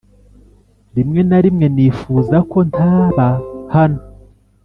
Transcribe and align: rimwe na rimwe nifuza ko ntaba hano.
rimwe 0.95 1.21
na 1.29 1.37
rimwe 1.43 1.67
nifuza 1.75 2.37
ko 2.51 2.57
ntaba 2.71 3.27
hano. 3.75 4.01